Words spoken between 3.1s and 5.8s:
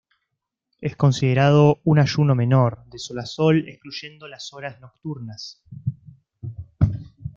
a sol, excluyendo las horas nocturnas.